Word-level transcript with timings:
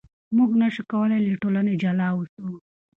موږ 0.37 0.51
نشو 0.61 0.83
کولای 0.91 1.19
له 1.25 1.35
ټولنې 1.41 1.73
جلا 1.81 2.07
اوسو. 2.13 2.45